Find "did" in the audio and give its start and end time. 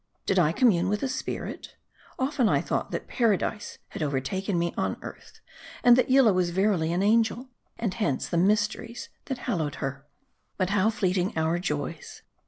0.25-0.39